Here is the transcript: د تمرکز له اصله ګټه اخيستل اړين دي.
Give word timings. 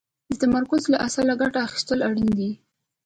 د 0.29 0.31
تمرکز 0.41 0.83
له 0.93 0.97
اصله 1.07 1.33
ګټه 1.41 1.59
اخيستل 1.67 1.99
اړين 2.07 2.29
دي. 2.37 2.51